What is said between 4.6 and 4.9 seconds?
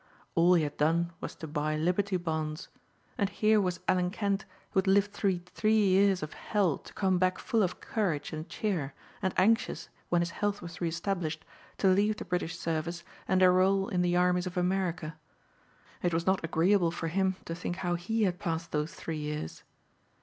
who had